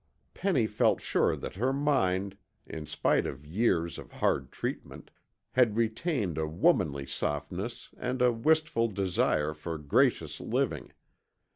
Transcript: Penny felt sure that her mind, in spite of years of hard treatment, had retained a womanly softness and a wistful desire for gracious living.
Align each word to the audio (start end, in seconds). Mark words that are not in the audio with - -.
Penny 0.33 0.65
felt 0.65 0.99
sure 0.99 1.35
that 1.35 1.57
her 1.57 1.71
mind, 1.71 2.35
in 2.65 2.87
spite 2.87 3.27
of 3.27 3.45
years 3.45 3.99
of 3.99 4.13
hard 4.13 4.51
treatment, 4.51 5.11
had 5.51 5.77
retained 5.77 6.39
a 6.39 6.47
womanly 6.47 7.05
softness 7.05 7.89
and 7.97 8.19
a 8.19 8.31
wistful 8.31 8.87
desire 8.87 9.53
for 9.53 9.77
gracious 9.77 10.39
living. 10.39 10.91